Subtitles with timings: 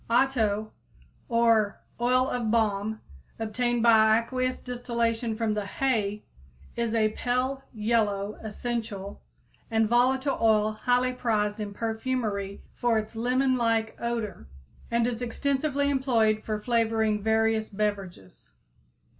[0.09, 0.71] Otto
[1.29, 3.01] or oil of balm,
[3.37, 6.23] obtained by aqueous distillation from the "hay,"
[6.75, 9.21] is a pale yellow, essential
[9.69, 14.47] and volatile oil highly prized in perfumery for its lemon like odor,
[14.89, 18.53] and is extensively employed for flavoring various beverages.